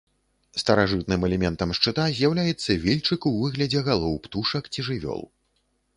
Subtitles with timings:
[0.61, 5.21] Старажытным элементам шчыта з'яўляецца вільчык у выглядзе галоў птушак ці жывёл.